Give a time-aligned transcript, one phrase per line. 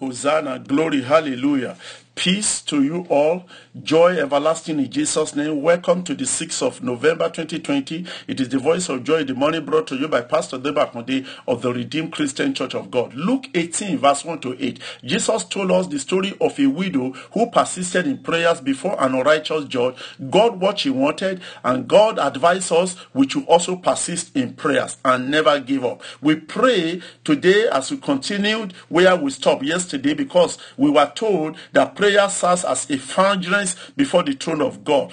[0.00, 1.76] Hosanna, glory, hallelujah.
[2.14, 3.44] Peace to you all.
[3.82, 5.60] Joy everlasting in Jesus' name.
[5.60, 8.06] Welcome to the 6th of November 2020.
[8.28, 11.60] It is the voice of joy, the morning brought to you by Pastor Debakonde of
[11.62, 13.14] the Redeemed Christian Church of God.
[13.14, 14.78] Luke 18, verse 1 to 8.
[15.02, 19.64] Jesus told us the story of a widow who persisted in prayers before an unrighteous
[19.64, 19.96] judge,
[20.30, 25.32] got what she wanted, and God advised us we should also persist in prayers and
[25.32, 26.00] never give up.
[26.22, 31.96] We pray today as we continued where we stopped yesterday because we were told that
[32.04, 35.10] prayer serves as a fragrance before the throne of God.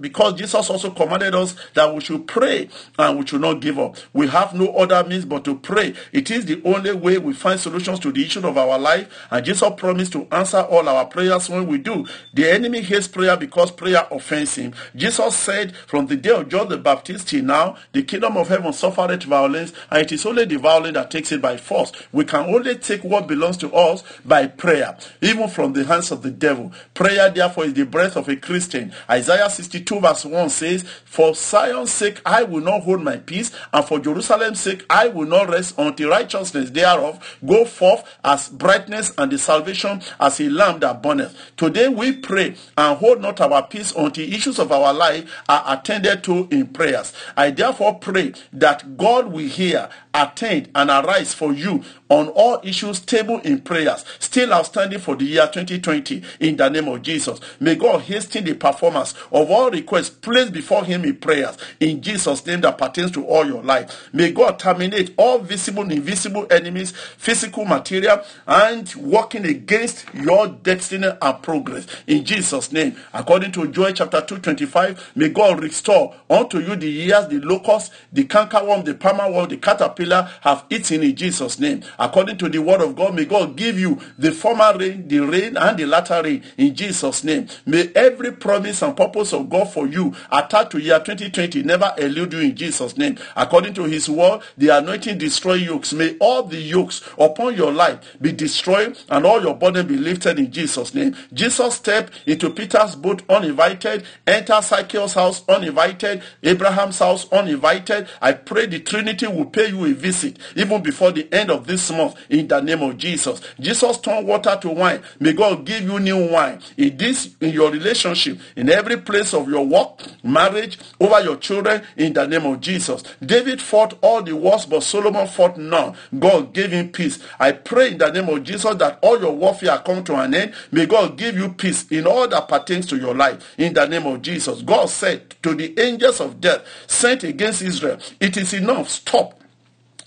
[0.00, 3.96] Because Jesus also commanded us that we should pray and we should not give up.
[4.12, 5.94] We have no other means but to pray.
[6.12, 9.08] It is the only way we find solutions to the issue of our life.
[9.30, 12.06] And Jesus promised to answer all our prayers when we do.
[12.34, 14.74] The enemy hates prayer because prayer offends him.
[14.96, 18.72] Jesus said, from the day of John the Baptist till now, the kingdom of heaven
[18.72, 21.92] suffereth violence, and it is only the violent that takes it by force.
[22.12, 26.22] We can only take what belongs to us by prayer, even from the hands of
[26.22, 26.72] the devil.
[26.94, 28.92] Prayer, therefore, is the breath of a Christian.
[29.08, 33.84] Isaiah 62 verse 1 says, For Zion's sake I will not hold my peace, and
[33.84, 39.30] for Jerusalem's sake I will not rest until righteousness thereof go forth as brightness and
[39.30, 41.36] the salvation as a lamp that burneth.
[41.56, 46.22] Today we pray and hold not our peace until issues of our life are attended
[46.24, 47.12] to in prayers.
[47.36, 52.98] I therefore pray that God will hear, attend, and arise for you on all issues
[52.98, 57.40] stable in prayers, still outstanding for the year 2020 in the name of Jesus.
[57.58, 62.44] May God hasten the performance of all requests placed before him in prayers in Jesus'
[62.46, 64.08] name that pertains to all your life.
[64.12, 71.08] May God terminate all visible and invisible enemies, physical material, and working against your destiny
[71.20, 72.96] and progress in Jesus' name.
[73.12, 78.24] According to Joel chapter 225, may God restore unto you the years the locust, the
[78.24, 82.80] cankerworm, the palmer worm, the caterpillar have eaten in Jesus' name according to the word
[82.80, 83.14] of God.
[83.14, 87.24] May God give you the former rain, the rain, and the latter rain in Jesus'
[87.24, 87.48] name.
[87.66, 92.32] May every promise and purpose of God for you attached to year 2020 never elude
[92.32, 93.18] you in Jesus' name.
[93.36, 95.92] According to his word, the anointing destroy yokes.
[95.92, 100.38] May all the yokes upon your life be destroyed and all your burden be lifted
[100.38, 101.14] in Jesus' name.
[101.32, 108.08] Jesus stepped into Peter's boat uninvited, enter Zacchaeus' house uninvited, Abraham's house uninvited.
[108.20, 111.90] I pray the Trinity will pay you a visit even before the end of this
[111.90, 113.40] month in the name of Jesus.
[113.60, 115.02] Jesus turned water to wine.
[115.20, 116.60] May God give you new wine.
[116.76, 121.82] In this, in your relationship, in every place of your work, marriage, over your children,
[121.96, 123.02] in the name of Jesus.
[123.24, 125.94] David fought all the wars, but Solomon fought none.
[126.18, 127.18] God gave him peace.
[127.38, 130.54] I pray in the name of Jesus that all your warfare come to an end.
[130.70, 133.54] May God give you peace in all that pertains to your life.
[133.58, 134.62] In the name of Jesus.
[134.62, 138.88] God said to the angels of death sent against Israel, it is enough.
[138.88, 139.41] Stop.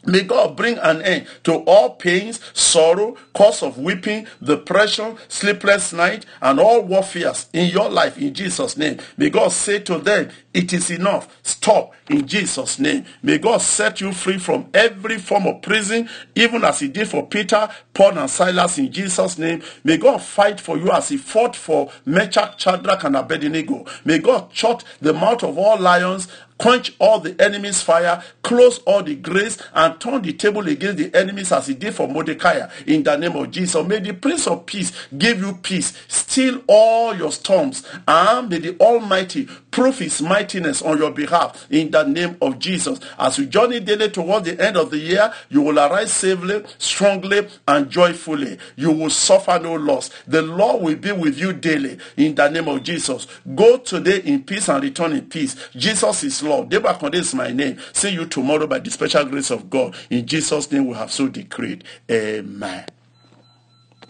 [0.05, 6.25] May God bring an end to all pains, sorrow, cause of weeping, depression, sleepless night,
[6.41, 8.99] and all warfares in your life in Jesus' name.
[9.17, 11.37] May God say to them, it is enough.
[11.43, 13.05] Stop in Jesus' name.
[13.21, 17.27] May God set you free from every form of prison, even as he did for
[17.27, 19.61] Peter, Paul, and Silas in Jesus' name.
[19.83, 23.85] May God fight for you as he fought for Meshach, Shadrach, and Abednego.
[24.05, 26.27] May God shut the mouth of all lions
[26.57, 31.13] quench all the enemy's fire, close all the grace, and turn the table against the
[31.17, 33.85] enemies as he did for Mordecai in the name of Jesus.
[33.85, 38.77] May the Prince of Peace give you peace, still all your storms, and may the
[38.79, 42.99] Almighty prove his mightiness on your behalf in the name of Jesus.
[43.19, 47.47] As you journey daily towards the end of the year, you will arise safely, strongly,
[47.67, 48.57] and joyfully.
[48.77, 50.09] You will suffer no loss.
[50.27, 53.27] The Lord will be with you daily in the name of Jesus.
[53.53, 55.55] Go today in peace and return in peace.
[55.75, 56.69] Jesus is Lord.
[56.69, 57.77] Debakonde is my name.
[57.93, 59.95] See you tomorrow by the special grace of God.
[60.09, 61.83] In Jesus' name we have so decreed.
[62.11, 62.85] Amen.